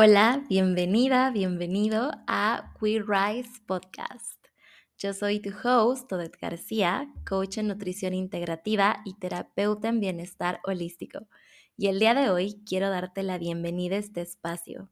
[0.00, 4.38] Hola, bienvenida, bienvenido a Queer Rise Podcast.
[4.96, 11.26] Yo soy tu host, Odette García, coach en nutrición integrativa y terapeuta en bienestar holístico.
[11.76, 14.88] Y el día de hoy quiero darte la bienvenida a este espacio.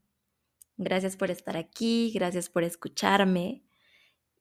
[0.75, 3.63] Gracias por estar aquí, gracias por escucharme.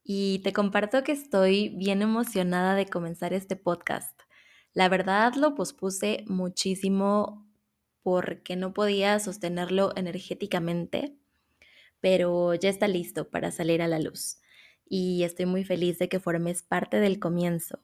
[0.03, 4.21] Y te comparto que estoy bien emocionada de comenzar este podcast.
[4.73, 7.46] La verdad lo pospuse muchísimo
[8.07, 11.17] porque no podía sostenerlo energéticamente,
[11.99, 14.39] pero ya está listo para salir a la luz
[14.89, 17.81] y estoy muy feliz de que formes parte del comienzo.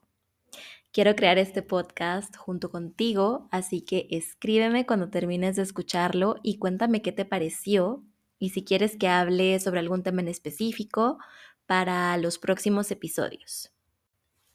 [0.93, 7.01] Quiero crear este podcast junto contigo, así que escríbeme cuando termines de escucharlo y cuéntame
[7.01, 8.01] qué te pareció
[8.39, 11.17] y si quieres que hable sobre algún tema en específico
[11.65, 13.73] para los próximos episodios.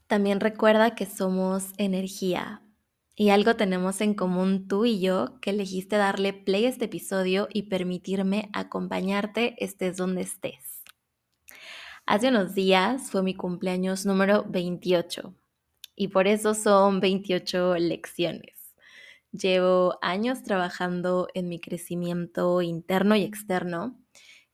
[0.06, 2.62] También recuerda que somos energía,
[3.20, 7.48] y algo tenemos en común tú y yo que elegiste darle play a este episodio
[7.52, 10.84] y permitirme acompañarte estés donde estés.
[12.06, 15.34] Hace unos días fue mi cumpleaños número 28
[15.96, 18.76] y por eso son 28 lecciones.
[19.32, 23.98] Llevo años trabajando en mi crecimiento interno y externo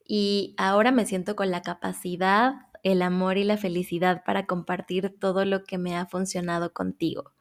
[0.06, 5.44] y ahora me siento con la capacidad, el amor y la felicidad para compartir todo
[5.44, 7.34] lo que me ha funcionado contigo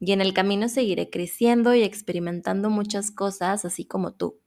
[0.00, 4.40] y en el camino seguiré creciendo y experimentando muchas cosas así como tú.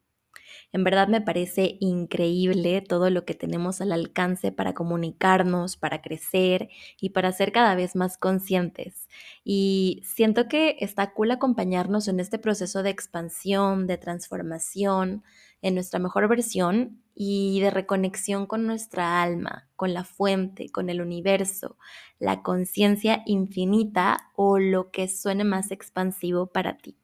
[0.71, 6.69] En verdad me parece increíble todo lo que tenemos al alcance para comunicarnos, para crecer
[6.99, 9.07] y para ser cada vez más conscientes.
[9.43, 15.23] Y siento que está cool acompañarnos en este proceso de expansión, de transformación,
[15.61, 21.01] en nuestra mejor versión y de reconexión con nuestra alma, con la fuente, con el
[21.01, 21.77] universo,
[22.19, 26.97] la conciencia infinita o lo que suene más expansivo para ti.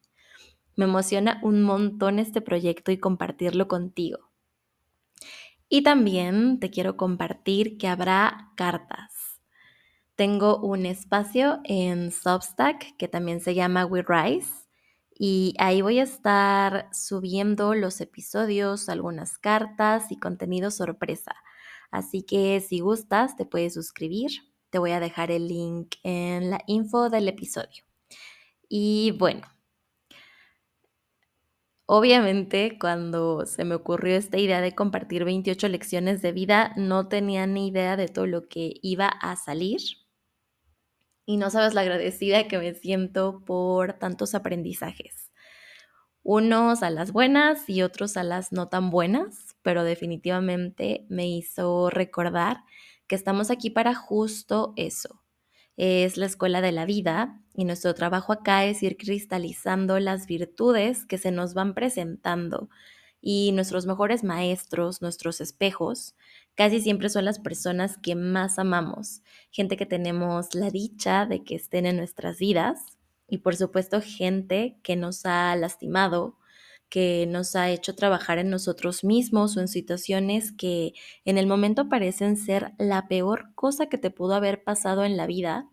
[0.75, 4.29] Me emociona un montón este proyecto y compartirlo contigo.
[5.69, 9.41] Y también te quiero compartir que habrá cartas.
[10.16, 14.67] Tengo un espacio en Substack que también se llama We Rise
[15.20, 21.36] y ahí voy a estar subiendo los episodios, algunas cartas y contenido sorpresa.
[21.92, 24.32] Así que si gustas, te puedes suscribir.
[24.70, 27.84] Te voy a dejar el link en la info del episodio.
[28.70, 29.48] Y bueno,
[31.90, 37.48] Obviamente, cuando se me ocurrió esta idea de compartir 28 lecciones de vida, no tenía
[37.48, 39.80] ni idea de todo lo que iba a salir.
[41.28, 45.32] Y no sabes la agradecida que me siento por tantos aprendizajes.
[46.24, 51.90] Unos a las buenas y otros a las no tan buenas, pero definitivamente me hizo
[51.90, 52.64] recordar
[53.08, 55.22] que estamos aquí para justo eso,
[55.78, 61.06] es la escuela de la vida y nuestro trabajo acá es ir cristalizando las virtudes
[61.06, 62.70] que se nos van presentando
[63.22, 66.16] y nuestros mejores maestros, nuestros espejos,
[66.57, 71.56] casi siempre son las personas que más amamos, gente que tenemos la dicha de que
[71.56, 72.97] estén en nuestras vidas
[73.29, 76.35] y por supuesto gente que nos ha lastimado,
[76.90, 80.94] que nos ha hecho trabajar en nosotros mismos o en situaciones que
[81.25, 85.28] en el momento parecen ser la peor cosa que te pudo haber pasado en la
[85.28, 85.69] vida,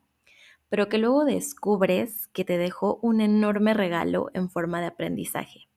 [0.68, 5.68] pero que luego descubres que te dejó un enorme regalo en forma de aprendizaje.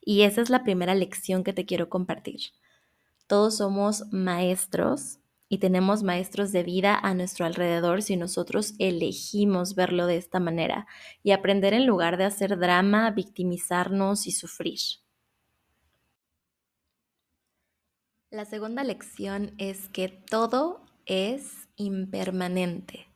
[0.00, 2.40] Y esa es la primera lección que te quiero compartir.
[3.28, 5.18] Todos somos maestros
[5.50, 10.86] y tenemos maestros de vida a nuestro alrededor si nosotros elegimos verlo de esta manera
[11.22, 14.78] y aprender en lugar de hacer drama, victimizarnos y sufrir.
[18.30, 23.08] La segunda lección es que todo es impermanente.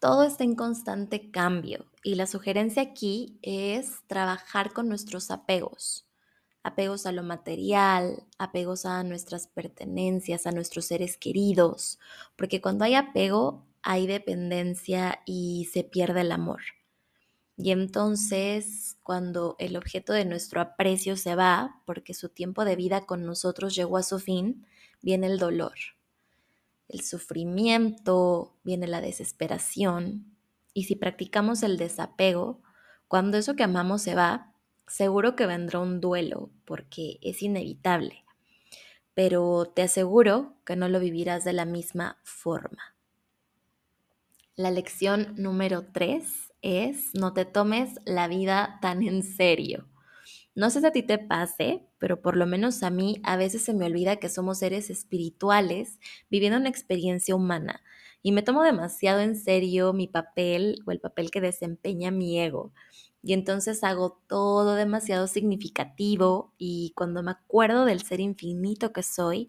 [0.00, 6.04] Todo está en constante cambio y la sugerencia aquí es trabajar con nuestros apegos
[6.64, 12.00] apegos a lo material, apegos a nuestras pertenencias, a nuestros seres queridos,
[12.36, 16.62] porque cuando hay apego hay dependencia y se pierde el amor.
[17.56, 23.04] Y entonces, cuando el objeto de nuestro aprecio se va, porque su tiempo de vida
[23.04, 24.66] con nosotros llegó a su fin,
[25.02, 25.74] viene el dolor,
[26.88, 30.34] el sufrimiento, viene la desesperación.
[30.72, 32.62] Y si practicamos el desapego,
[33.06, 34.53] cuando eso que amamos se va,
[34.86, 38.24] seguro que vendrá un duelo porque es inevitable,
[39.14, 42.94] pero te aseguro que no lo vivirás de la misma forma.
[44.56, 49.88] La lección número 3 es no te tomes la vida tan en serio.
[50.54, 53.62] No sé si a ti te pase, pero por lo menos a mí a veces
[53.62, 55.98] se me olvida que somos seres espirituales
[56.30, 57.82] viviendo una experiencia humana
[58.22, 62.72] y me tomo demasiado en serio mi papel o el papel que desempeña mi ego
[63.24, 69.48] y entonces hago todo demasiado significativo y cuando me acuerdo del ser infinito que soy,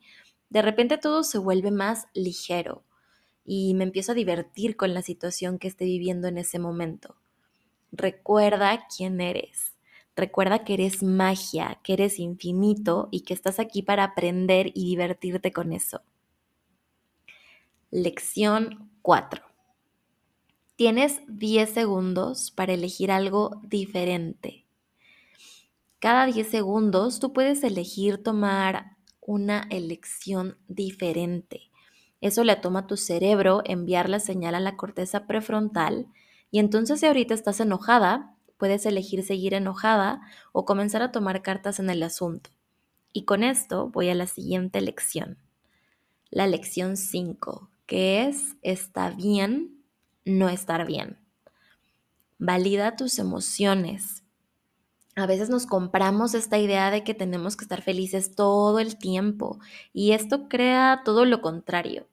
[0.50, 2.86] de repente todo se vuelve más ligero
[3.44, 7.18] y me empiezo a divertir con la situación que esté viviendo en ese momento.
[7.92, 9.76] Recuerda quién eres.
[10.16, 15.52] Recuerda que eres magia, que eres infinito y que estás aquí para aprender y divertirte
[15.52, 16.02] con eso.
[17.92, 19.55] Lección 4.
[20.76, 24.66] Tienes 10 segundos para elegir algo diferente.
[26.00, 31.72] Cada 10 segundos tú puedes elegir tomar una elección diferente.
[32.20, 36.08] Eso le toma a tu cerebro enviar la señal a la corteza prefrontal
[36.52, 41.80] y entonces si ahorita estás enojada, puedes elegir seguir enojada o comenzar a tomar cartas
[41.80, 42.50] en el asunto.
[43.14, 45.38] Y con esto voy a la siguiente lección.
[46.32, 49.75] La lección 5, que es está bien
[50.26, 51.18] no estar bien.
[52.38, 54.24] Valida tus emociones.
[55.16, 59.60] A veces nos compramos esta idea de que tenemos que estar felices todo el tiempo
[59.94, 62.10] y esto crea todo lo contrario.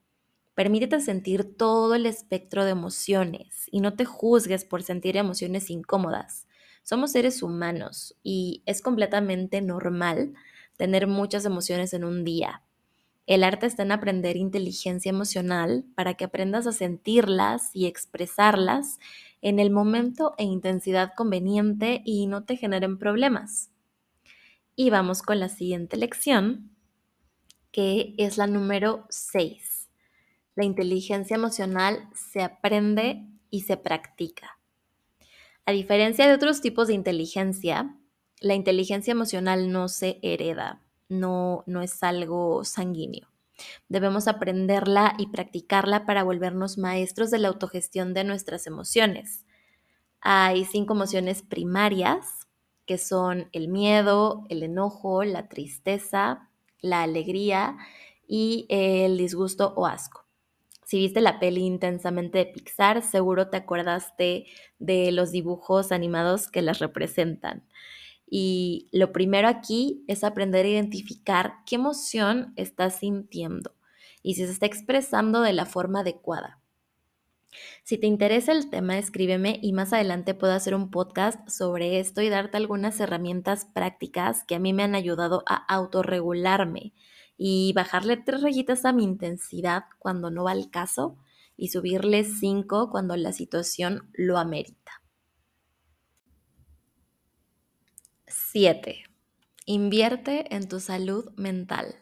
[0.55, 6.47] Permítete sentir todo el espectro de emociones y no te juzgues por sentir emociones incómodas.
[6.85, 10.35] Somos seres humanos y es completamente normal
[10.77, 12.63] tener muchas emociones en un día.
[13.27, 18.99] El arte está en aprender inteligencia emocional para que aprendas a sentirlas y expresarlas
[19.43, 23.71] en el momento e intensidad conveniente y no te generen problemas.
[24.75, 26.71] Y vamos con la siguiente lección,
[27.71, 29.89] que es la número 6.
[30.55, 34.59] La inteligencia emocional se aprende y se practica.
[35.65, 37.97] A diferencia de otros tipos de inteligencia,
[38.41, 40.83] la inteligencia emocional no se hereda,
[41.13, 43.29] no, no es algo sanguíneo.
[43.89, 49.45] Debemos aprenderla y practicarla para volvernos maestros de la autogestión de nuestras emociones.
[50.21, 52.47] Hay cinco emociones primarias,
[52.87, 56.51] que son el miedo, el enojo, la tristeza,
[56.81, 57.77] la alegría
[58.27, 60.27] y el disgusto o asco.
[60.85, 64.47] Si viste la peli intensamente de Pixar, seguro te acordaste
[64.79, 67.67] de los dibujos animados que las representan.
[68.35, 73.75] Y lo primero aquí es aprender a identificar qué emoción estás sintiendo
[74.23, 76.59] y si se está expresando de la forma adecuada.
[77.83, 82.23] Si te interesa el tema, escríbeme y más adelante puedo hacer un podcast sobre esto
[82.23, 86.95] y darte algunas herramientas prácticas que a mí me han ayudado a autorregularme
[87.37, 91.19] y bajarle tres rayitas a mi intensidad cuando no va al caso
[91.59, 95.02] y subirle cinco cuando la situación lo amerita.
[98.33, 99.05] 7.
[99.67, 101.95] Invierte en tu salud mental.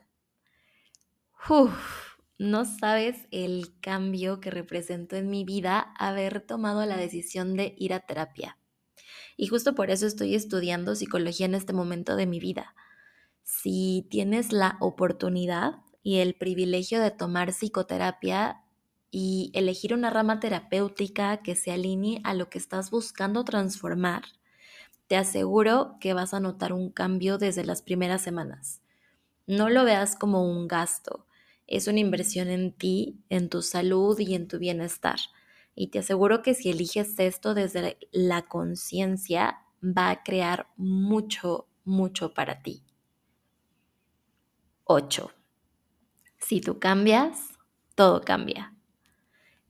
[2.38, 7.92] No sabes el cambio que representó en mi vida haber tomado la decisión de ir
[7.92, 8.56] a terapia.
[9.36, 12.74] Y justo por eso estoy estudiando psicología en este momento de mi vida.
[13.42, 18.62] Si tienes la oportunidad y el privilegio de tomar psicoterapia
[19.10, 24.22] y elegir una rama terapéutica que se alinee a lo que estás buscando transformar,
[25.10, 28.80] te aseguro que vas a notar un cambio desde las primeras semanas.
[29.48, 31.26] No lo veas como un gasto,
[31.66, 35.18] es una inversión en ti, en tu salud y en tu bienestar.
[35.74, 42.32] Y te aseguro que si eliges esto desde la conciencia, va a crear mucho, mucho
[42.32, 42.84] para ti.
[44.84, 45.32] 8.
[46.38, 47.58] Si tú cambias,
[47.96, 48.76] todo cambia.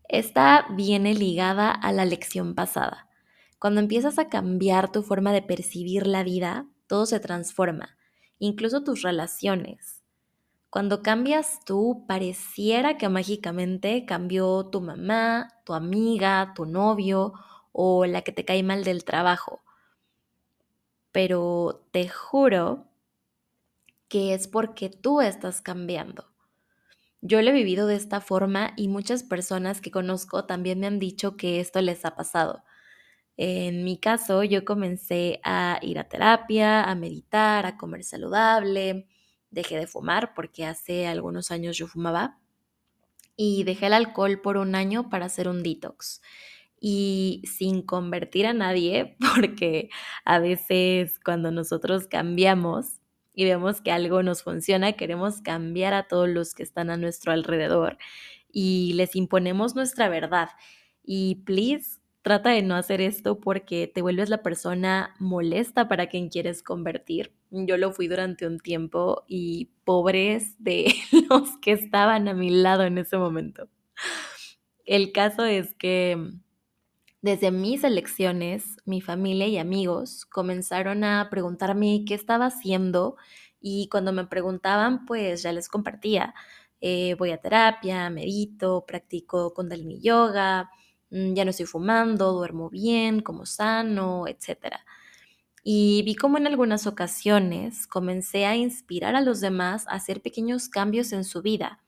[0.07, 3.10] Esta viene ligada a la lección pasada.
[3.61, 7.99] Cuando empiezas a cambiar tu forma de percibir la vida, todo se transforma,
[8.39, 10.03] incluso tus relaciones.
[10.71, 17.35] Cuando cambias tú, pareciera que mágicamente cambió tu mamá, tu amiga, tu novio
[17.73, 19.61] o la que te cae mal del trabajo.
[21.13, 22.87] Pero te juro
[24.09, 26.33] que es porque tú estás cambiando.
[27.21, 30.99] Yo lo he vivido de esta forma y muchas personas que conozco también me han
[30.99, 32.65] dicho que esto les ha pasado.
[33.43, 39.09] En mi caso, yo comencé a ir a terapia, a meditar, a comer saludable,
[39.51, 42.39] dejé de fumar porque hace algunos años yo fumaba
[43.37, 46.21] y dejé el alcohol por un año para hacer un detox
[46.79, 49.89] y sin convertir a nadie, porque
[50.27, 53.01] a veces cuando nosotros cambiamos
[53.33, 57.33] y vemos que algo nos funciona, queremos cambiar a todos los que están a nuestro
[57.33, 57.97] alrededor
[58.53, 60.51] y les imponemos nuestra verdad.
[61.03, 66.29] Y please, Trata de no hacer esto porque te vuelves la persona molesta para quien
[66.29, 67.33] quieres convertir.
[67.51, 70.95] Yo lo fui durante un tiempo y pobres de
[71.31, 73.69] los que estaban a mi lado en ese momento.
[74.85, 76.17] El caso es que
[77.23, 83.17] Desde mis elecciones, mi familia y amigos comenzaron a preguntarme qué estaba haciendo
[83.61, 86.35] y cuando me preguntaban, pues ya les compartía.
[86.81, 90.71] Eh, voy a terapia, medito, practico kundalini yoga,
[91.11, 94.81] ya no estoy fumando, duermo bien, como sano, etc.
[95.63, 100.69] Y vi cómo en algunas ocasiones comencé a inspirar a los demás a hacer pequeños
[100.69, 101.81] cambios en su vida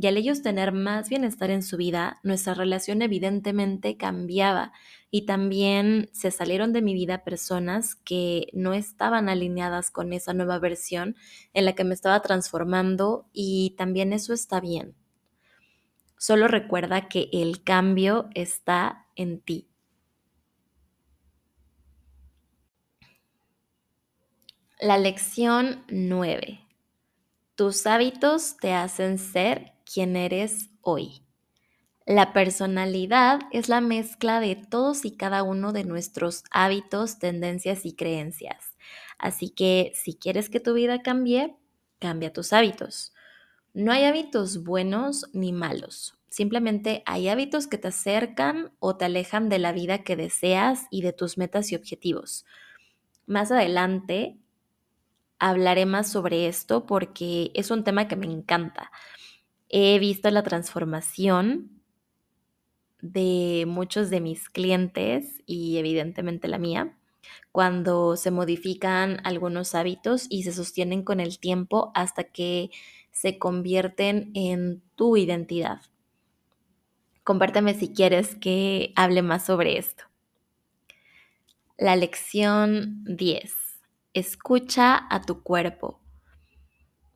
[0.00, 4.72] y al ellos tener más bienestar en su vida, nuestra relación evidentemente cambiaba
[5.10, 10.58] y también se salieron de mi vida personas que no estaban alineadas con esa nueva
[10.58, 11.16] versión
[11.52, 14.94] en la que me estaba transformando y también eso está bien.
[16.20, 19.70] Solo recuerda que el cambio está en ti.
[24.78, 26.60] La lección 9.
[27.54, 31.22] Tus hábitos te hacen ser quien eres hoy.
[32.04, 37.94] La personalidad es la mezcla de todos y cada uno de nuestros hábitos, tendencias y
[37.94, 38.76] creencias.
[39.16, 41.56] Así que si quieres que tu vida cambie,
[41.98, 43.14] cambia tus hábitos.
[43.72, 46.14] No hay hábitos buenos ni malos.
[46.28, 51.02] Simplemente hay hábitos que te acercan o te alejan de la vida que deseas y
[51.02, 52.44] de tus metas y objetivos.
[53.26, 54.38] Más adelante
[55.38, 58.90] hablaré más sobre esto porque es un tema que me encanta.
[59.68, 61.82] He visto la transformación
[63.00, 66.96] de muchos de mis clientes y evidentemente la mía
[67.52, 72.70] cuando se modifican algunos hábitos y se sostienen con el tiempo hasta que
[73.10, 75.80] se convierten en tu identidad.
[77.24, 80.04] Compárteme si quieres que hable más sobre esto.
[81.78, 83.54] La lección 10.
[84.12, 86.00] Escucha a tu cuerpo.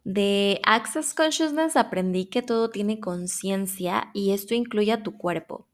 [0.04, 5.66] De Access Consciousness aprendí que todo tiene conciencia y esto incluye a tu cuerpo.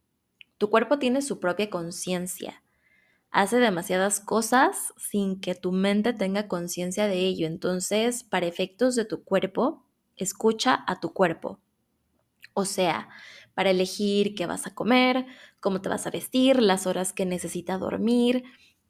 [0.56, 2.62] Tu cuerpo tiene su propia conciencia.
[3.30, 7.46] Hace demasiadas cosas sin que tu mente tenga conciencia de ello.
[7.46, 9.84] Entonces, para efectos de tu cuerpo,
[10.24, 11.58] escucha a tu cuerpo.
[12.54, 13.08] O sea,
[13.54, 15.26] para elegir qué vas a comer,
[15.60, 18.44] cómo te vas a vestir, las horas que necesita dormir,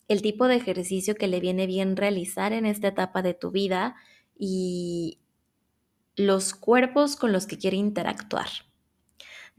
[0.09, 3.97] el tipo de ejercicio que le viene bien realizar en esta etapa de tu vida
[4.37, 5.19] y
[6.17, 8.49] los cuerpos con los que quiere interactuar.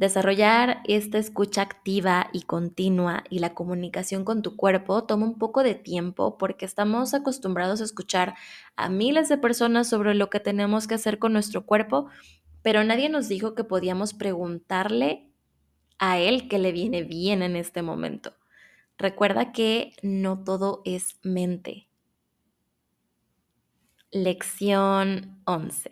[0.01, 5.61] Desarrollar esta escucha activa y continua y la comunicación con tu cuerpo toma un poco
[5.61, 8.33] de tiempo porque estamos acostumbrados a escuchar
[8.75, 12.07] a miles de personas sobre lo que tenemos que hacer con nuestro cuerpo,
[12.63, 15.29] pero nadie nos dijo que podíamos preguntarle
[15.99, 18.33] a él qué le viene bien en este momento.
[18.97, 21.89] Recuerda que no todo es mente.
[24.09, 25.91] Lección 11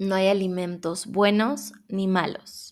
[0.00, 2.69] no hay alimentos buenos ni malos.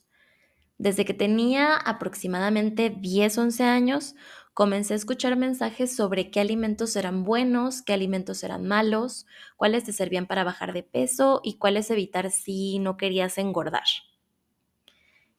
[0.79, 4.15] Desde que tenía aproximadamente 10, 11 años,
[4.55, 9.93] comencé a escuchar mensajes sobre qué alimentos eran buenos, qué alimentos eran malos, cuáles te
[9.93, 13.85] servían para bajar de peso y cuáles evitar si no querías engordar.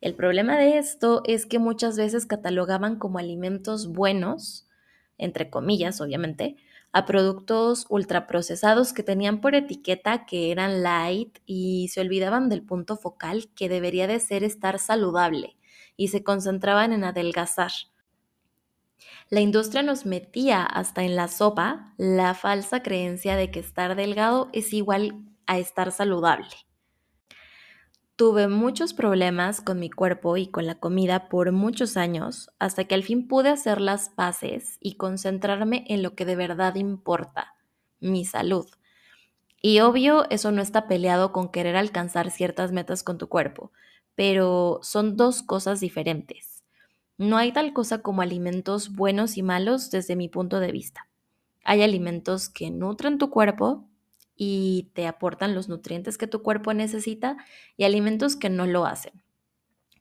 [0.02, 4.68] El problema de esto es que muchas veces catalogaban como alimentos buenos,
[5.18, 6.56] entre comillas, obviamente,
[6.92, 12.98] a productos ultraprocesados que tenían por etiqueta que eran light y se olvidaban del punto
[12.98, 15.58] focal que debería de ser estar saludable
[15.96, 17.72] y se concentraban en adelgazar.
[19.30, 24.50] La industria nos metía hasta en la sopa la falsa creencia de que estar delgado
[24.54, 26.69] es igual a estar saludable.
[28.20, 32.94] Tuve muchos problemas con mi cuerpo y con la comida por muchos años, hasta que
[32.94, 37.56] al fin pude hacer las paces y concentrarme en lo que de verdad importa,
[38.02, 38.68] mi salud.
[39.62, 43.72] Y obvio, eso no está peleado con querer alcanzar ciertas metas con tu cuerpo,
[44.16, 46.66] pero son dos cosas diferentes.
[47.18, 51.08] No hay tal cosa como alimentos buenos y malos desde mi punto de vista.
[51.64, 53.89] Hay alimentos que nutren tu cuerpo
[54.42, 57.36] y te aportan los nutrientes que tu cuerpo necesita
[57.76, 59.22] y alimentos que no lo hacen,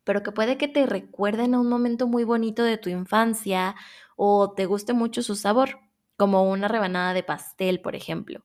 [0.05, 3.75] pero que puede que te recuerden a un momento muy bonito de tu infancia
[4.17, 5.81] o te guste mucho su sabor,
[6.17, 8.45] como una rebanada de pastel, por ejemplo.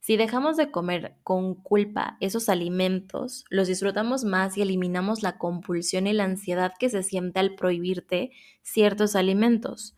[0.00, 6.06] Si dejamos de comer con culpa esos alimentos, los disfrutamos más y eliminamos la compulsión
[6.06, 8.30] y la ansiedad que se siente al prohibirte
[8.62, 9.96] ciertos alimentos.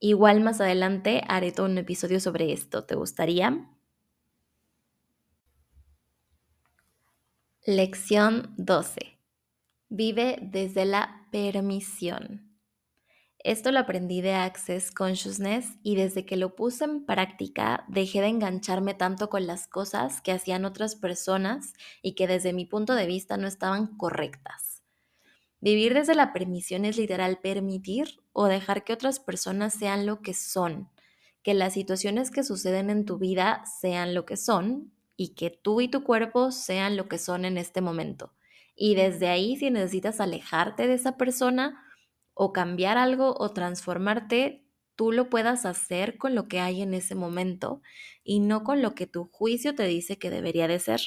[0.00, 2.84] Igual más adelante haré todo un episodio sobre esto.
[2.84, 3.68] ¿Te gustaría?
[7.70, 9.18] Lección 12.
[9.90, 12.56] Vive desde la permisión.
[13.40, 18.28] Esto lo aprendí de Access Consciousness y desde que lo puse en práctica dejé de
[18.28, 23.04] engancharme tanto con las cosas que hacían otras personas y que desde mi punto de
[23.04, 24.82] vista no estaban correctas.
[25.60, 30.32] Vivir desde la permisión es literal permitir o dejar que otras personas sean lo que
[30.32, 30.88] son,
[31.42, 35.80] que las situaciones que suceden en tu vida sean lo que son y que tú
[35.80, 38.32] y tu cuerpo sean lo que son en este momento.
[38.76, 41.84] Y desde ahí, si necesitas alejarte de esa persona
[42.34, 47.16] o cambiar algo o transformarte, tú lo puedas hacer con lo que hay en ese
[47.16, 47.82] momento
[48.22, 51.00] y no con lo que tu juicio te dice que debería de ser.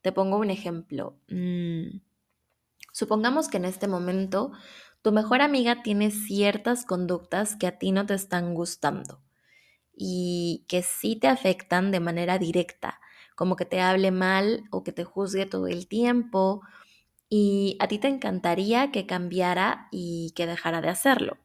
[0.00, 1.18] Te pongo un ejemplo.
[1.26, 2.02] Mm,
[2.92, 4.52] supongamos que en este momento
[5.02, 9.24] tu mejor amiga tiene ciertas conductas que a ti no te están gustando
[9.92, 13.00] y que sí te afectan de manera directa,
[13.34, 16.62] como que te hable mal o que te juzgue todo el tiempo
[17.28, 21.38] y a ti te encantaría que cambiara y que dejara de hacerlo.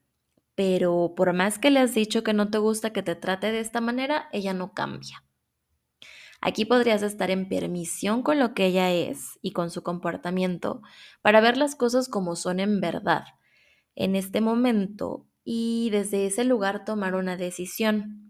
[0.55, 3.59] Pero por más que le has dicho que no te gusta que te trate de
[3.59, 5.23] esta manera, ella no cambia.
[6.41, 10.81] Aquí podrías estar en permisión con lo que ella es y con su comportamiento
[11.21, 13.25] para ver las cosas como son en verdad,
[13.95, 18.28] en este momento, y desde ese lugar tomar una decisión.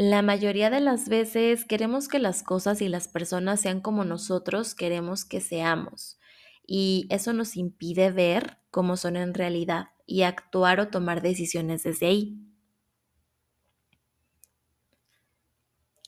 [0.00, 4.76] La mayoría de las veces queremos que las cosas y las personas sean como nosotros
[4.76, 6.20] queremos que seamos
[6.64, 12.06] y eso nos impide ver cómo son en realidad y actuar o tomar decisiones desde
[12.06, 12.38] ahí.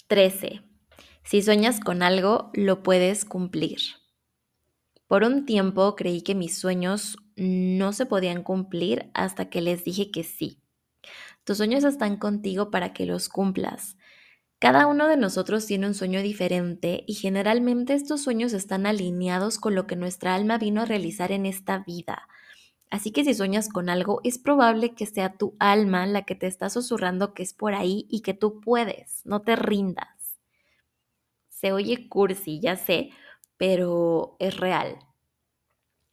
[0.07, 0.63] 13.
[1.25, 3.81] Si sueñas con algo, lo puedes cumplir.
[5.09, 10.13] Por un tiempo creí que mis sueños no se podían cumplir hasta que les dije
[10.13, 10.60] que sí.
[11.45, 13.97] Tus sueños están contigo para que los cumplas.
[14.59, 19.75] Cada uno de nosotros tiene un sueño diferente y generalmente estos sueños están alineados con
[19.75, 22.29] lo que nuestra alma vino a realizar en esta vida.
[22.91, 26.47] Así que si sueñas con algo, es probable que sea tu alma la que te
[26.47, 30.39] está susurrando que es por ahí y que tú puedes, no te rindas.
[31.49, 33.11] Se oye cursi, ya sé,
[33.57, 34.99] pero es real.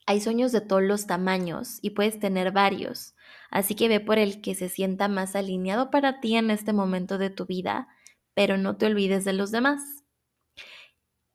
[0.09, 3.13] Hay sueños de todos los tamaños y puedes tener varios,
[3.51, 7.17] así que ve por el que se sienta más alineado para ti en este momento
[7.17, 7.89] de tu vida,
[8.33, 10.05] pero no te olvides de los demás.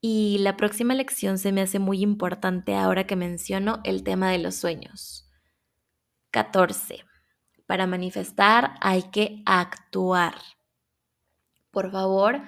[0.00, 4.38] Y la próxima lección se me hace muy importante ahora que menciono el tema de
[4.38, 5.28] los sueños.
[6.30, 7.04] 14.
[7.66, 10.34] Para manifestar hay que actuar.
[11.70, 12.40] Por favor,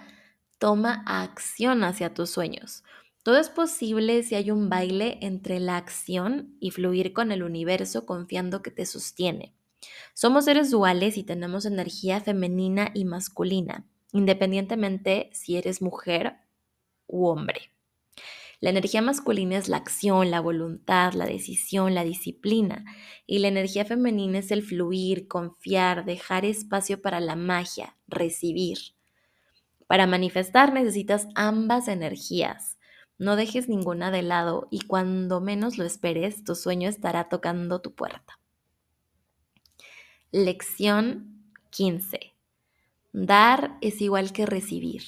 [0.58, 2.82] toma acción hacia tus sueños.
[3.24, 8.04] Todo es posible si hay un baile entre la acción y fluir con el universo
[8.04, 9.54] confiando que te sostiene.
[10.12, 16.37] Somos seres duales y tenemos energía femenina y masculina, independientemente si eres mujer
[17.06, 17.70] u hombre.
[18.60, 22.84] La energía masculina es la acción, la voluntad, la decisión, la disciplina.
[23.26, 28.78] Y la energía femenina es el fluir, confiar, dejar espacio para la magia, recibir.
[29.87, 32.76] Para manifestar necesitas ambas energías.
[33.18, 37.94] No dejes ninguna de lado y cuando menos lo esperes, tu sueño estará tocando tu
[37.94, 38.40] puerta.
[40.33, 42.35] Lección 15.
[43.12, 45.03] Dar es igual que recibir.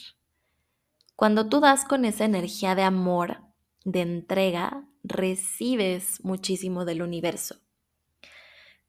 [1.16, 3.38] Cuando tú das con esa energía de amor,
[3.85, 7.57] de entrega, recibes muchísimo del universo.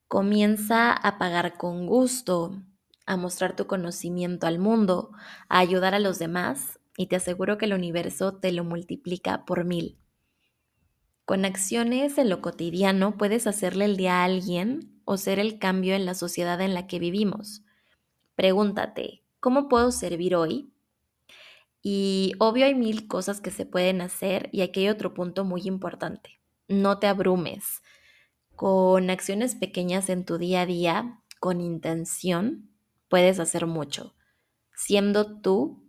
[0.08, 2.62] Comienza a pagar con gusto,
[3.06, 5.12] a mostrar tu conocimiento al mundo,
[5.50, 9.64] a ayudar a los demás y te aseguro que el universo te lo multiplica por
[9.64, 10.00] mil.
[11.24, 15.94] Con acciones en lo cotidiano puedes hacerle el día a alguien o ser el cambio
[15.94, 17.64] en la sociedad en la que vivimos.
[18.36, 20.74] Pregúntate, ¿cómo puedo servir hoy?
[21.82, 25.62] Y obvio hay mil cosas que se pueden hacer y aquí hay otro punto muy
[25.66, 26.42] importante.
[26.68, 27.82] No te abrumes.
[28.56, 32.72] Con acciones pequeñas en tu día a día, con intención,
[33.08, 34.16] puedes hacer mucho.
[34.76, 35.87] Siendo tú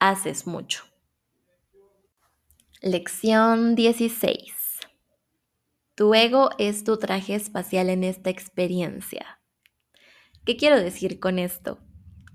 [0.00, 0.84] haces mucho.
[2.80, 4.54] Lección 16.
[5.94, 9.40] Tu ego es tu traje espacial en esta experiencia.
[10.46, 11.78] ¿Qué quiero decir con esto?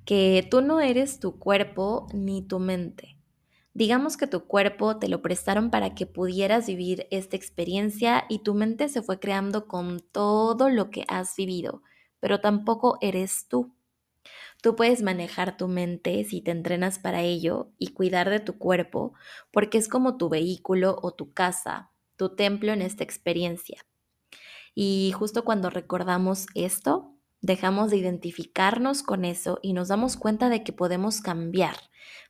[0.05, 3.17] Que tú no eres tu cuerpo ni tu mente.
[3.73, 8.53] Digamos que tu cuerpo te lo prestaron para que pudieras vivir esta experiencia y tu
[8.53, 11.81] mente se fue creando con todo lo que has vivido,
[12.19, 13.74] pero tampoco eres tú.
[14.65, 19.13] Tú puedes manejar tu mente si te entrenas para ello y cuidar de tu cuerpo,
[19.51, 23.85] porque es como tu vehículo o tu casa, tu templo en esta experiencia.
[24.73, 30.63] Y justo cuando recordamos esto, dejamos de identificarnos con eso y nos damos cuenta de
[30.63, 31.75] que podemos cambiar,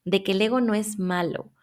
[0.04, 1.54] de que el ego no es malo.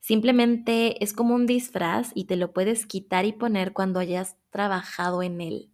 [0.00, 5.22] Simplemente es como un disfraz y te lo puedes quitar y poner cuando hayas trabajado
[5.22, 5.70] en él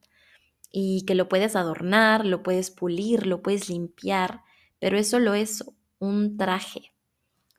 [0.72, 4.42] y que lo puedes adornar, lo puedes pulir, lo puedes limpiar,
[4.78, 6.94] pero es solo eso, un traje.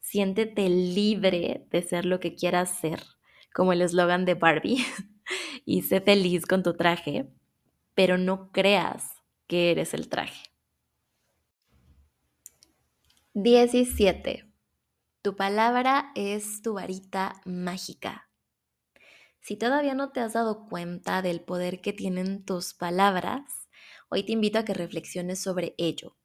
[0.01, 3.03] Siéntete libre de ser lo que quieras ser,
[3.53, 4.83] como el eslogan de Barbie,
[5.65, 7.29] y sé feliz con tu traje,
[7.93, 9.11] pero no creas
[9.47, 10.49] que eres el traje.
[13.35, 14.51] 17.
[15.21, 18.29] Tu palabra es tu varita mágica.
[19.43, 23.67] Si todavía no te has dado cuenta del poder que tienen tus palabras,
[24.07, 26.15] hoy te invito a que reflexiones sobre ello.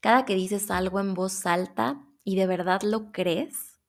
[0.00, 3.80] Cada que dices algo en voz alta y de verdad lo crees,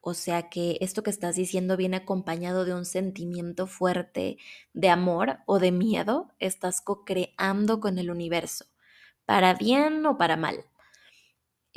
[0.00, 4.38] o sea que esto que estás diciendo viene acompañado de un sentimiento fuerte
[4.74, 8.66] de amor o de miedo, estás co-creando con el universo,
[9.24, 10.64] para bien o para mal.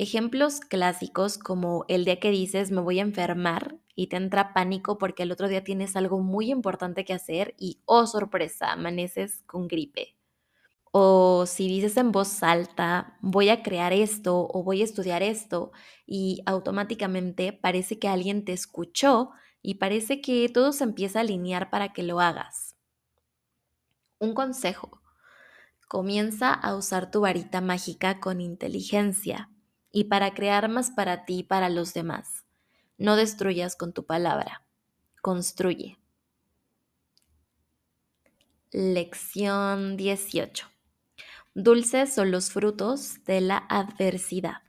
[0.00, 4.96] Ejemplos clásicos como el día que dices me voy a enfermar y te entra pánico
[4.96, 9.66] porque el otro día tienes algo muy importante que hacer y, oh sorpresa, amaneces con
[9.66, 10.14] gripe.
[10.92, 15.72] O si dices en voz alta, voy a crear esto o voy a estudiar esto
[16.06, 19.30] y automáticamente parece que alguien te escuchó
[19.62, 22.76] y parece que todo se empieza a alinear para que lo hagas.
[24.20, 25.02] Un consejo.
[25.88, 29.50] Comienza a usar tu varita mágica con inteligencia
[29.92, 32.44] y para crear más para ti y para los demás.
[32.96, 34.64] No destruyas con tu palabra,
[35.22, 35.98] construye.
[38.70, 40.68] Lección 18.
[41.54, 44.62] Dulces son los frutos de la adversidad.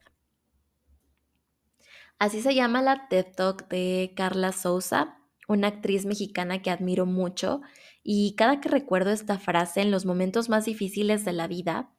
[2.18, 7.62] Así se llama la TED Talk de Carla Souza, una actriz mexicana que admiro mucho,
[8.04, 11.92] y cada que recuerdo esta frase en los momentos más difíciles de la vida,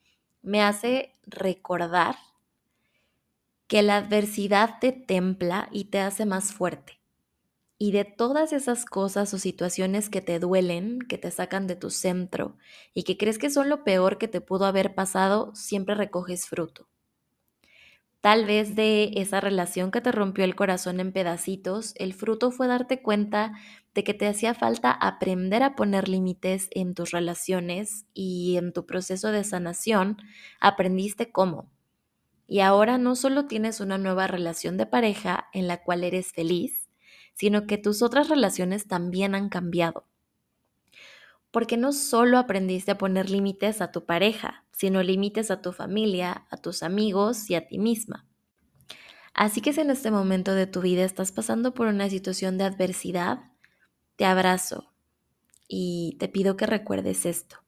[0.42, 2.16] me hace recordar
[3.70, 7.00] que la adversidad te templa y te hace más fuerte.
[7.78, 11.88] Y de todas esas cosas o situaciones que te duelen, que te sacan de tu
[11.90, 12.56] centro
[12.94, 16.88] y que crees que son lo peor que te pudo haber pasado, siempre recoges fruto.
[18.20, 22.66] Tal vez de esa relación que te rompió el corazón en pedacitos, el fruto fue
[22.66, 23.52] darte cuenta
[23.94, 28.84] de que te hacía falta aprender a poner límites en tus relaciones y en tu
[28.84, 30.16] proceso de sanación
[30.58, 31.70] aprendiste cómo
[32.50, 36.90] y ahora no solo tienes una nueva relación de pareja en la cual eres feliz,
[37.32, 40.08] sino que tus otras relaciones también han cambiado.
[41.52, 46.48] Porque no solo aprendiste a poner límites a tu pareja, sino límites a tu familia,
[46.50, 48.26] a tus amigos y a ti misma.
[49.32, 52.64] Así que si en este momento de tu vida estás pasando por una situación de
[52.64, 53.44] adversidad,
[54.16, 54.92] te abrazo
[55.68, 57.58] y te pido que recuerdes esto.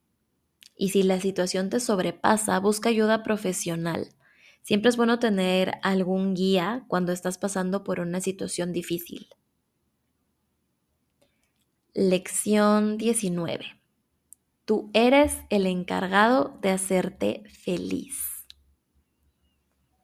[0.77, 4.09] Y si la situación te sobrepasa, busca ayuda profesional
[4.63, 9.29] Siempre es bueno tener algún guía cuando estás pasando por una situación difícil.
[11.95, 13.81] Lección 19.
[14.65, 18.47] Tú eres el encargado de hacerte feliz.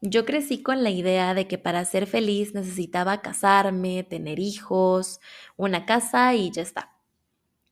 [0.00, 5.20] Yo crecí con la idea de que para ser feliz necesitaba casarme, tener hijos,
[5.56, 6.92] una casa y ya está.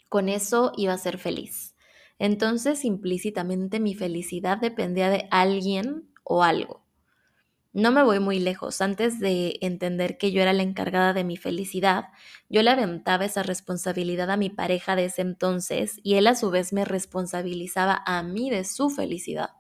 [0.09, 1.75] Con eso iba a ser feliz.
[2.19, 6.85] Entonces implícitamente mi felicidad dependía de alguien o algo.
[7.73, 8.81] No me voy muy lejos.
[8.81, 12.07] Antes de entender que yo era la encargada de mi felicidad,
[12.49, 16.51] yo le aventaba esa responsabilidad a mi pareja de ese entonces y él a su
[16.51, 19.51] vez me responsabilizaba a mí de su felicidad.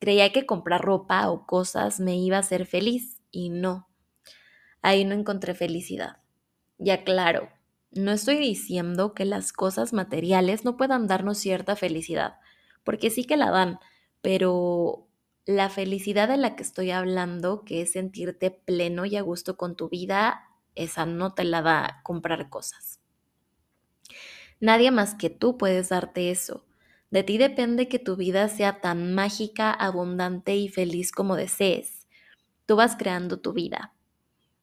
[0.00, 3.88] Creía que comprar ropa o cosas me iba a hacer feliz y no.
[4.80, 6.16] Ahí no encontré felicidad.
[6.78, 7.50] Ya claro,
[7.92, 12.38] no estoy diciendo que las cosas materiales no puedan darnos cierta felicidad,
[12.84, 13.78] porque sí que la dan,
[14.22, 15.08] pero
[15.46, 19.74] la felicidad de la que estoy hablando, que es sentirte pleno y a gusto con
[19.76, 23.00] tu vida, esa no te la da comprar cosas.
[24.60, 26.64] Nadie más que tú puedes darte eso.
[27.10, 32.06] De ti depende que tu vida sea tan mágica, abundante y feliz como desees.
[32.64, 33.92] Tú vas creando tu vida.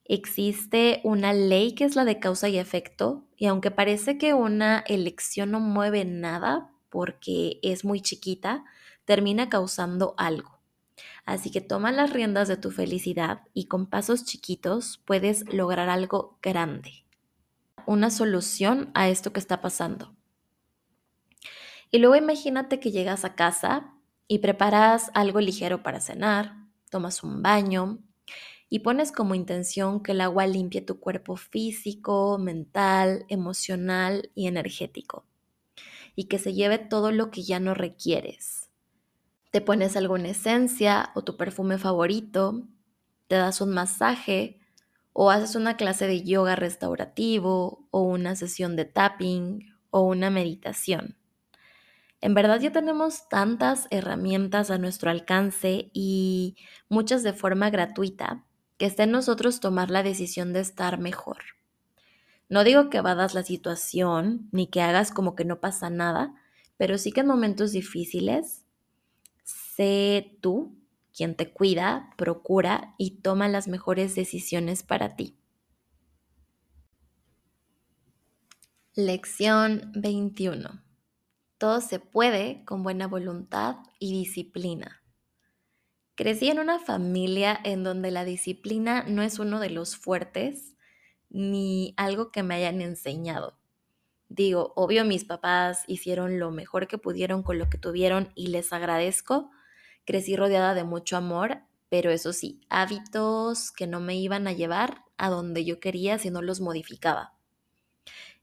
[0.05, 4.79] Existe una ley que es la de causa y efecto, y aunque parece que una
[4.87, 8.63] elección no mueve nada porque es muy chiquita,
[9.05, 10.58] termina causando algo.
[11.29, 16.39] Así que toma las riendas de tu felicidad y con pasos chiquitos puedes lograr algo
[16.41, 17.05] grande.
[17.85, 20.15] Una solución a esto que está pasando.
[21.91, 23.93] Y luego imagínate que llegas a casa
[24.27, 26.55] y preparas algo ligero para cenar,
[26.89, 27.99] tomas un baño
[28.67, 35.27] y pones como intención que el agua limpie tu cuerpo físico, mental, emocional y energético
[36.15, 38.68] y que se lleve todo lo que ya no requieres
[39.51, 42.67] te pones alguna esencia o tu perfume favorito,
[43.27, 44.59] te das un masaje
[45.13, 51.17] o haces una clase de yoga restaurativo o una sesión de tapping o una meditación.
[52.21, 56.57] En verdad ya tenemos tantas herramientas a nuestro alcance y
[56.89, 58.45] muchas de forma gratuita
[58.77, 61.37] que esté en nosotros tomar la decisión de estar mejor.
[62.49, 66.33] No digo que evadas la situación ni que hagas como que no pasa nada,
[66.77, 68.65] pero sí que en momentos difíciles
[69.79, 70.77] Sé tú
[71.15, 75.39] quien te cuida, procura y toma las mejores decisiones para ti.
[78.93, 80.83] Lección 21.
[81.57, 85.01] Todo se puede con buena voluntad y disciplina.
[86.15, 90.75] Crecí en una familia en donde la disciplina no es uno de los fuertes
[91.29, 93.57] ni algo que me hayan enseñado.
[94.27, 98.73] Digo, obvio mis papás hicieron lo mejor que pudieron con lo que tuvieron y les
[98.73, 99.51] agradezco.
[100.09, 105.03] Crecí rodeada de mucho amor, pero eso sí, hábitos que no me iban a llevar
[105.17, 107.33] a donde yo quería si no los modificaba.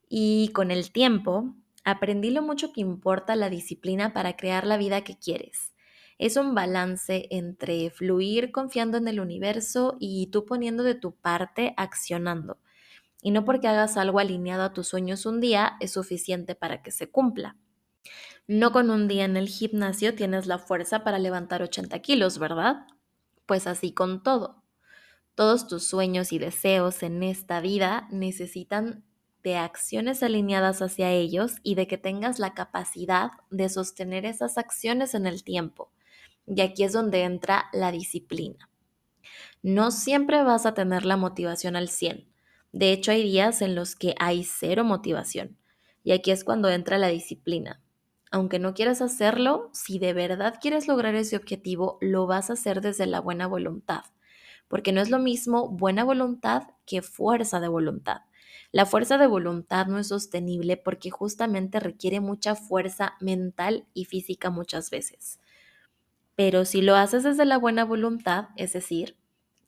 [0.09, 5.03] Y con el tiempo aprendí lo mucho que importa la disciplina para crear la vida
[5.03, 5.73] que quieres
[6.19, 11.75] es un balance entre fluir confiando en el universo y tú poniendo de tu parte
[11.77, 12.59] accionando.
[13.23, 16.93] Y no porque hagas algo alineado a tus sueños un día es suficiente para que
[16.93, 17.57] se cumpla.
[18.49, 22.87] No con un día en el gimnasio tienes la fuerza para levantar 80 kilos, ¿verdad?
[23.47, 24.63] Pues así con todo.
[25.35, 29.05] Todos tus sueños y deseos en esta vida necesitan
[29.43, 35.15] de acciones alineadas hacia ellos y de que tengas la capacidad de sostener esas acciones
[35.15, 35.93] en el tiempo.
[36.47, 38.69] Y aquí es donde entra la disciplina.
[39.63, 42.29] No siempre vas a tener la motivación al 100.
[42.73, 45.57] De hecho, hay días en los que hay cero motivación.
[46.03, 47.81] Y aquí es cuando entra la disciplina.
[48.31, 52.81] Aunque no quieras hacerlo, si de verdad quieres lograr ese objetivo, lo vas a hacer
[52.81, 54.03] desde la buena voluntad.
[54.69, 58.23] Porque no es lo mismo buena voluntad que fuerza de voluntad.
[58.73, 64.51] La fuerza de voluntad no es sostenible porque justamente requiere mucha fuerza mental y física
[64.51, 65.39] muchas veces.
[66.37, 69.17] Pero si lo haces desde la buena voluntad, es decir,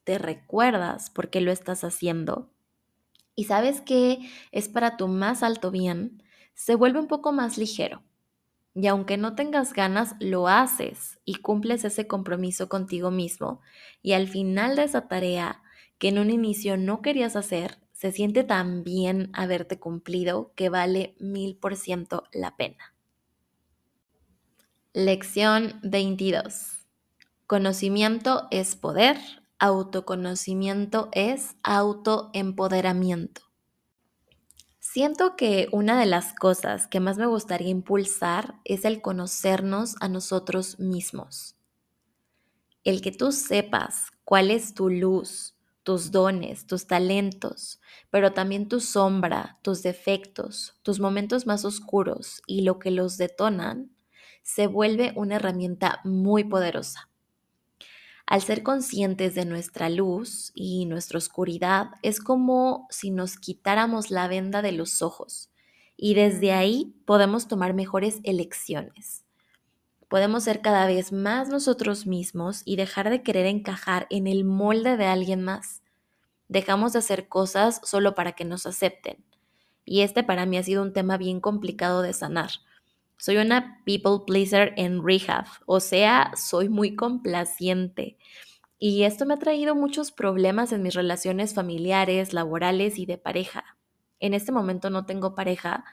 [0.03, 2.51] te recuerdas por qué lo estás haciendo
[3.35, 6.23] y sabes que es para tu más alto bien,
[6.55, 8.03] se vuelve un poco más ligero.
[8.73, 13.61] Y aunque no tengas ganas, lo haces y cumples ese compromiso contigo mismo.
[14.01, 15.61] Y al final de esa tarea
[15.97, 21.15] que en un inicio no querías hacer, se siente tan bien haberte cumplido que vale
[21.19, 22.95] mil por ciento la pena.
[24.93, 26.87] Lección 22.
[27.45, 29.17] Conocimiento es poder,
[29.59, 33.48] autoconocimiento es autoempoderamiento.
[34.99, 40.09] Siento que una de las cosas que más me gustaría impulsar es el conocernos a
[40.09, 41.55] nosotros mismos.
[42.83, 48.81] El que tú sepas cuál es tu luz, tus dones, tus talentos, pero también tu
[48.81, 53.95] sombra, tus defectos, tus momentos más oscuros y lo que los detonan,
[54.43, 57.08] se vuelve una herramienta muy poderosa.
[58.29, 64.27] Al ser conscientes de nuestra luz y nuestra oscuridad, es como si nos quitáramos la
[64.27, 65.49] venda de los ojos
[65.97, 69.25] y desde ahí podemos tomar mejores elecciones.
[70.09, 74.95] Podemos ser cada vez más nosotros mismos y dejar de querer encajar en el molde
[74.95, 75.81] de alguien más.
[76.49, 79.25] Dejamos de hacer cosas solo para que nos acepten.
[79.85, 82.51] Y este para mí ha sido un tema bien complicado de sanar
[83.19, 88.17] soy una people pleaser en rehab, o sea, soy muy complaciente.
[88.79, 93.77] Y esto me ha traído muchos problemas en mis relaciones familiares, laborales y de pareja.
[94.21, 95.83] En este momento no tengo pareja,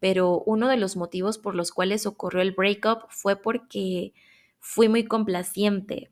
[0.00, 4.14] pero uno de los motivos por los cuales ocurrió el breakup fue porque
[4.58, 6.10] fui muy complaciente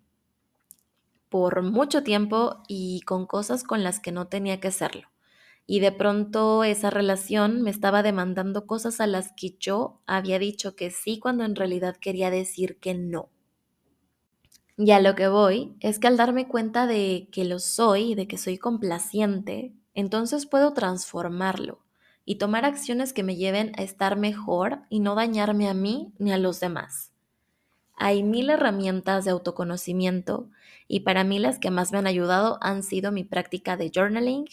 [1.30, 5.08] por mucho tiempo y con cosas con las que no tenía que serlo
[5.70, 10.74] y de pronto esa relación me estaba demandando cosas a las que yo había dicho
[10.74, 13.28] que sí cuando en realidad quería decir que no.
[14.78, 18.26] Y a lo que voy es que al darme cuenta de que lo soy, de
[18.26, 21.80] que soy complaciente, entonces puedo transformarlo
[22.24, 26.32] y tomar acciones que me lleven a estar mejor y no dañarme a mí ni
[26.32, 27.12] a los demás.
[27.94, 30.48] Hay mil herramientas de autoconocimiento
[30.86, 34.46] y para mí las que más me han ayudado han sido mi práctica de journaling,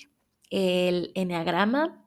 [0.56, 2.02] el enneagrama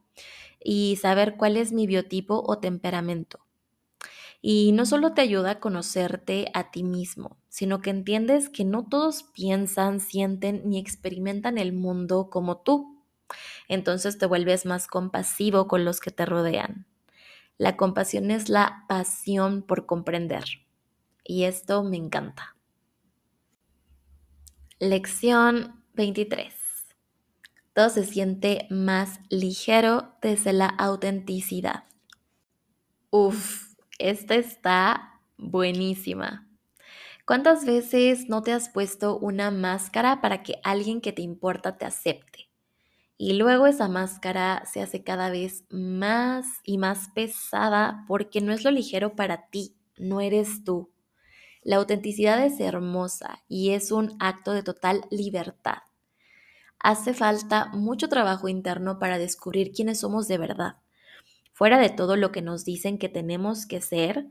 [0.59, 3.41] y saber cuál es mi biotipo o temperamento.
[4.41, 8.87] Y no solo te ayuda a conocerte a ti mismo, sino que entiendes que no
[8.89, 13.05] todos piensan, sienten ni experimentan el mundo como tú.
[13.69, 16.87] Entonces te vuelves más compasivo con los que te rodean.
[17.59, 20.45] La compasión es la pasión por comprender.
[21.25, 22.57] Y esto me encanta.
[24.79, 26.68] Lección 23
[27.88, 31.85] se siente más ligero desde la autenticidad.
[33.11, 36.49] Uf, esta está buenísima.
[37.25, 41.87] ¿Cuántas veces no te has puesto una máscara para que alguien que te importa te
[41.87, 42.51] acepte?
[43.17, 48.64] Y luego esa máscara se hace cada vez más y más pesada porque no es
[48.64, 50.91] lo ligero para ti, no eres tú.
[51.62, 55.79] La autenticidad es hermosa y es un acto de total libertad.
[56.81, 60.77] Hace falta mucho trabajo interno para descubrir quiénes somos de verdad,
[61.53, 64.27] fuera de todo lo que nos dicen que tenemos que ser.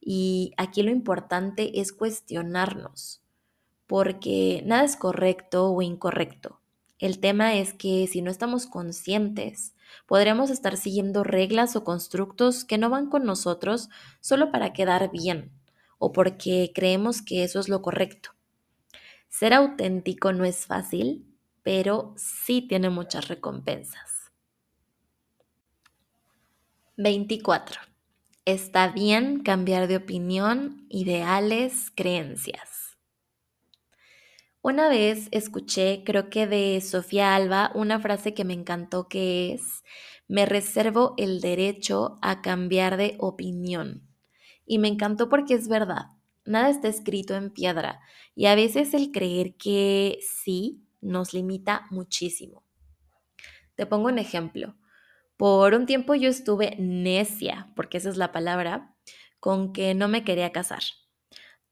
[0.00, 3.22] Y aquí lo importante es cuestionarnos,
[3.86, 6.60] porque nada es correcto o incorrecto.
[6.98, 9.74] El tema es que si no estamos conscientes,
[10.06, 13.88] podríamos estar siguiendo reglas o constructos que no van con nosotros
[14.20, 15.50] solo para quedar bien
[15.98, 18.30] o porque creemos que eso es lo correcto.
[19.28, 21.26] Ser auténtico no es fácil,
[21.66, 24.30] pero sí tiene muchas recompensas.
[26.96, 27.80] 24.
[28.44, 32.96] Está bien cambiar de opinión, ideales, creencias.
[34.62, 39.82] Una vez escuché, creo que de Sofía Alba, una frase que me encantó que es,
[40.28, 44.06] me reservo el derecho a cambiar de opinión.
[44.64, 46.10] Y me encantó porque es verdad,
[46.44, 47.98] nada está escrito en piedra
[48.36, 52.64] y a veces el creer que sí nos limita muchísimo.
[53.74, 54.74] Te pongo un ejemplo.
[55.36, 58.94] Por un tiempo yo estuve necia, porque esa es la palabra,
[59.38, 60.82] con que no me quería casar.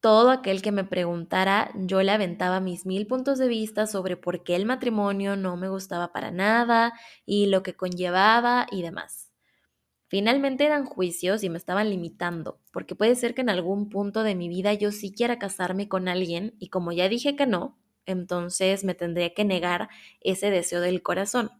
[0.01, 4.45] Todo aquel que me preguntara, yo le aventaba mis mil puntos de vista sobre por
[4.45, 6.93] qué el matrimonio no me gustaba para nada
[7.25, 9.33] y lo que conllevaba y demás.
[10.09, 14.35] Finalmente eran juicios y me estaban limitando, porque puede ser que en algún punto de
[14.35, 18.85] mi vida yo sí quiera casarme con alguien y como ya dije que no, entonces
[18.85, 19.89] me tendría que negar
[20.21, 21.51] ese deseo del corazón.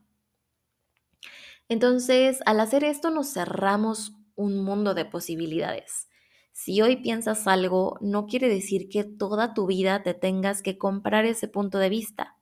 [1.69, 6.09] Entonces, al hacer esto nos cerramos un mundo de posibilidades.
[6.53, 11.25] Si hoy piensas algo, no quiere decir que toda tu vida te tengas que comprar
[11.25, 12.37] ese punto de vista.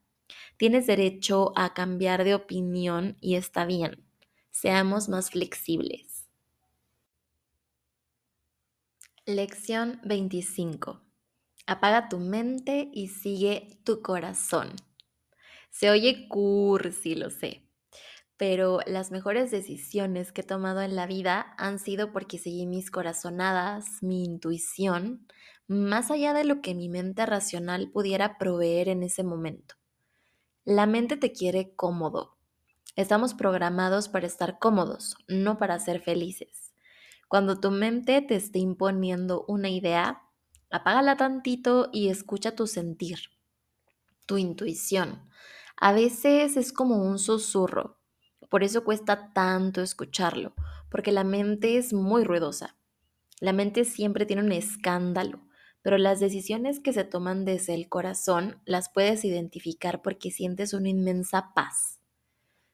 [0.56, 4.04] Tienes derecho a cambiar de opinión y está bien.
[4.50, 6.28] Seamos más flexibles.
[9.24, 11.00] Lección 25.
[11.66, 14.72] Apaga tu mente y sigue tu corazón.
[15.70, 17.66] Se oye cursi, lo sé,
[18.37, 22.90] pero las mejores decisiones que he tomado en la vida han sido porque seguí mis
[22.90, 25.27] corazonadas, mi intuición,
[25.68, 29.77] más allá de lo que mi mente racional pudiera proveer en ese momento.
[30.64, 32.37] La mente te quiere cómodo,
[32.94, 36.75] Estamos programados para estar cómodos, no para ser felices.
[37.27, 40.21] Cuando tu mente te esté imponiendo una idea,
[40.72, 43.18] apágala tantito y escucha tu sentir,
[44.26, 45.28] tu intuición.
[45.76, 48.00] A veces es como un susurro,
[48.50, 50.54] por eso cuesta tanto escucharlo,
[50.90, 52.76] porque la mente es muy ruidosa.
[53.40, 55.40] La mente siempre tiene un escándalo,
[55.82, 60.88] pero las decisiones que se toman desde el corazón las puedes identificar porque sientes una
[60.88, 62.02] inmensa paz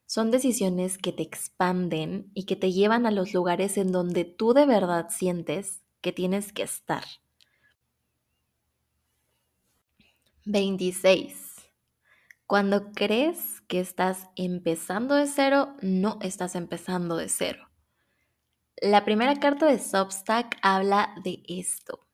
[0.09, 4.55] son decisiones que te expanden y que te llevan a los lugares en donde tú
[4.55, 7.03] de verdad sientes que tienes que estar.
[10.45, 11.55] 26.
[12.45, 17.69] Cuando crees que estás empezando de cero, no estás empezando de cero.
[18.81, 22.07] La primera carta de Substack habla de esto.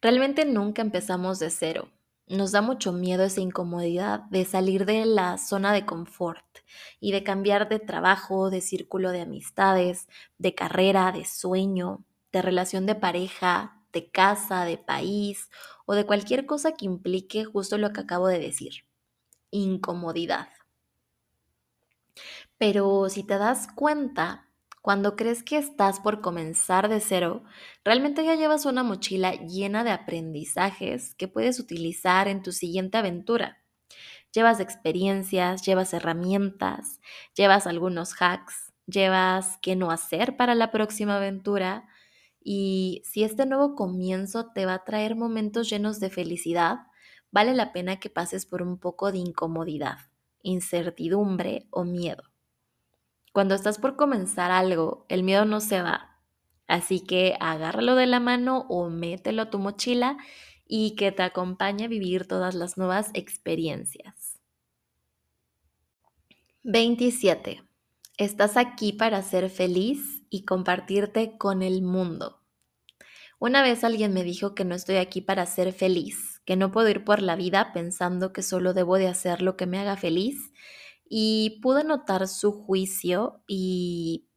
[0.00, 1.90] Realmente nunca empezamos de cero
[2.30, 6.46] nos da mucho miedo esa incomodidad de salir de la zona de confort
[7.00, 10.08] y de cambiar de trabajo, de círculo de amistades,
[10.38, 15.50] de carrera, de sueño, de relación de pareja, de casa, de país
[15.90, 18.84] o de cualquier cosa que implique justo lo que acabo de decir,
[19.50, 20.46] incomodidad.
[22.58, 24.48] Pero si te das cuenta,
[24.82, 27.42] cuando crees que estás por comenzar de cero,
[27.84, 33.64] realmente ya llevas una mochila llena de aprendizajes que puedes utilizar en tu siguiente aventura.
[34.32, 37.00] Llevas experiencias, llevas herramientas,
[37.34, 41.88] llevas algunos hacks, llevas qué no hacer para la próxima aventura.
[42.42, 46.78] Y si este nuevo comienzo te va a traer momentos llenos de felicidad,
[47.30, 49.98] vale la pena que pases por un poco de incomodidad,
[50.42, 52.22] incertidumbre o miedo.
[53.32, 56.18] Cuando estás por comenzar algo, el miedo no se va.
[56.66, 60.16] Así que agárralo de la mano o mételo a tu mochila
[60.66, 64.38] y que te acompañe a vivir todas las nuevas experiencias.
[66.62, 67.62] 27.
[68.18, 72.40] Estás aquí para ser feliz y compartirte con el mundo.
[73.38, 76.88] Una vez alguien me dijo que no estoy aquí para ser feliz, que no puedo
[76.88, 80.52] ir por la vida pensando que solo debo de hacer lo que me haga feliz
[81.08, 84.28] y pude notar su juicio y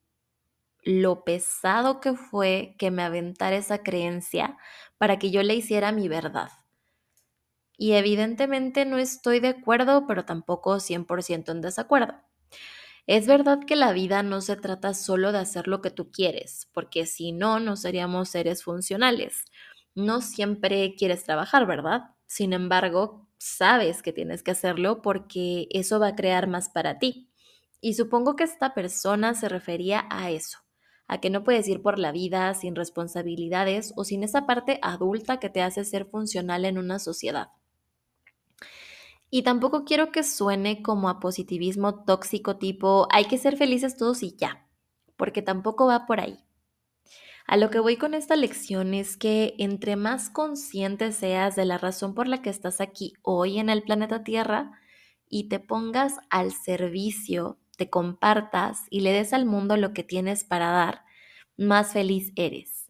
[0.83, 4.57] lo pesado que fue que me aventara esa creencia
[4.97, 6.49] para que yo le hiciera mi verdad.
[7.77, 12.15] Y evidentemente no estoy de acuerdo, pero tampoco 100% en desacuerdo.
[13.08, 16.70] Es verdad que la vida no se trata solo de hacer lo que tú quieres,
[16.74, 19.45] porque si no, no seríamos seres funcionales.
[19.95, 22.12] No siempre quieres trabajar, ¿verdad?
[22.28, 27.30] Sin embargo, sabes que tienes que hacerlo porque eso va a crear más para ti.
[27.82, 30.60] Y supongo que esta persona se refería a eso,
[31.08, 35.39] a que no puedes ir por la vida sin responsabilidades o sin esa parte adulta
[35.39, 37.49] que te hace ser funcional en una sociedad.
[39.36, 44.21] Y tampoco quiero que suene como a positivismo tóxico tipo hay que ser felices todos
[44.21, 44.67] y ya,
[45.17, 46.38] porque tampoco va por ahí.
[47.47, 51.79] A lo que voy con esta lección es que entre más consciente seas de la
[51.79, 54.79] razón por la que estás aquí hoy en el planeta Tierra
[55.27, 60.43] y te pongas al servicio, te compartas y le des al mundo lo que tienes
[60.43, 61.05] para dar,
[61.57, 62.82] más feliz eres.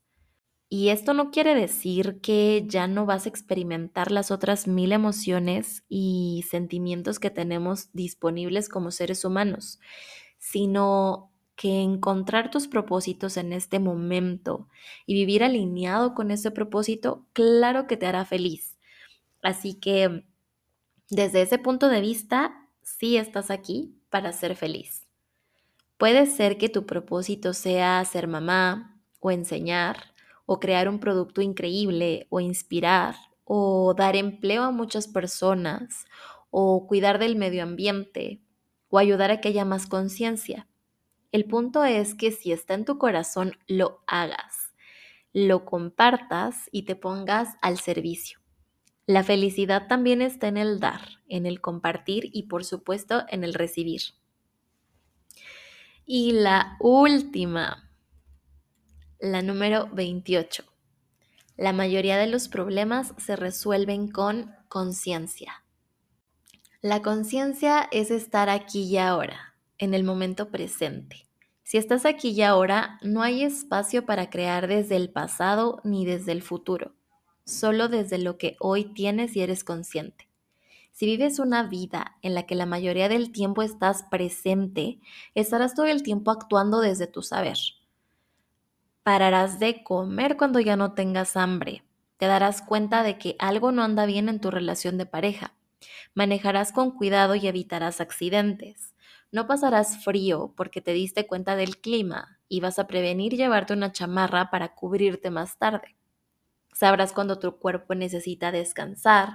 [0.75, 5.83] Y esto no quiere decir que ya no vas a experimentar las otras mil emociones
[5.87, 9.79] y sentimientos que tenemos disponibles como seres humanos,
[10.39, 14.67] sino que encontrar tus propósitos en este momento
[15.05, 18.75] y vivir alineado con ese propósito, claro que te hará feliz.
[19.43, 20.25] Así que
[21.07, 25.05] desde ese punto de vista, sí estás aquí para ser feliz.
[25.99, 30.12] Puede ser que tu propósito sea ser mamá o enseñar
[30.45, 33.15] o crear un producto increíble o inspirar
[33.45, 36.05] o dar empleo a muchas personas
[36.49, 38.41] o cuidar del medio ambiente
[38.89, 40.67] o ayudar a que haya más conciencia.
[41.31, 44.71] El punto es que si está en tu corazón, lo hagas,
[45.33, 48.39] lo compartas y te pongas al servicio.
[49.07, 53.53] La felicidad también está en el dar, en el compartir y por supuesto en el
[53.53, 54.01] recibir.
[56.05, 57.82] Y la última,
[59.23, 60.65] la número 28.
[61.55, 65.63] La mayoría de los problemas se resuelven con conciencia.
[66.81, 71.25] La conciencia es estar aquí y ahora, en el momento presente.
[71.63, 76.33] Si estás aquí y ahora, no hay espacio para crear desde el pasado ni desde
[76.33, 76.93] el futuro,
[77.45, 80.27] solo desde lo que hoy tienes y eres consciente.
[80.91, 84.99] Si vives una vida en la que la mayoría del tiempo estás presente,
[85.33, 87.57] estarás todo el tiempo actuando desde tu saber.
[89.03, 91.83] Pararás de comer cuando ya no tengas hambre.
[92.17, 95.53] Te darás cuenta de que algo no anda bien en tu relación de pareja.
[96.15, 98.95] Manejarás con cuidado y evitarás accidentes.
[99.31, 103.91] No pasarás frío porque te diste cuenta del clima y vas a prevenir llevarte una
[103.91, 105.95] chamarra para cubrirte más tarde.
[106.73, 109.31] Sabrás cuando tu cuerpo necesita descansar,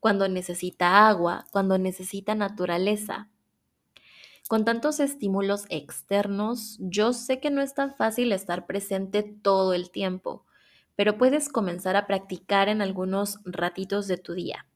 [0.00, 3.30] cuando necesita agua, cuando necesita naturaleza.
[4.52, 9.90] Con tantos estímulos externos, yo sé que no es tan fácil estar presente todo el
[9.90, 10.44] tiempo,
[10.94, 14.66] pero puedes comenzar a practicar en algunos ratitos de tu día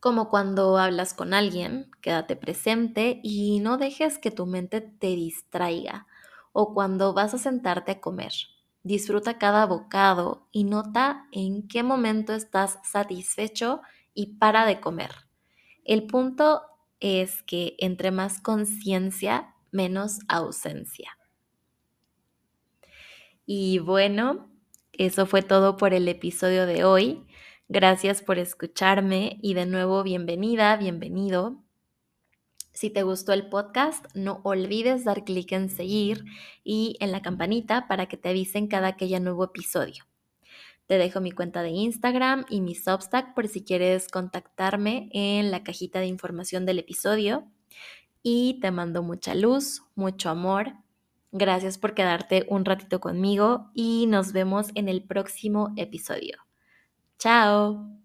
[0.00, 6.06] como cuando hablas con alguien, quédate presente y no dejes que tu mente te distraiga,
[6.52, 8.34] o cuando vas a sentarte a comer.
[8.82, 13.80] Disfruta cada bocado y nota en qué momento estás satisfecho
[14.12, 15.10] y para de comer.
[15.84, 16.73] El punto
[17.04, 21.18] es que entre más conciencia, menos ausencia.
[23.44, 24.50] Y bueno,
[24.92, 27.26] eso fue todo por el episodio de hoy.
[27.68, 31.62] Gracias por escucharme y de nuevo bienvenida, bienvenido.
[32.72, 36.24] Si te gustó el podcast, no olvides dar clic en seguir
[36.64, 40.04] y en la campanita para que te avisen cada que haya nuevo episodio.
[40.86, 45.62] Te dejo mi cuenta de Instagram y mi Substack por si quieres contactarme en la
[45.62, 47.46] cajita de información del episodio.
[48.22, 50.74] Y te mando mucha luz, mucho amor.
[51.32, 56.38] Gracias por quedarte un ratito conmigo y nos vemos en el próximo episodio.
[57.18, 58.03] Chao.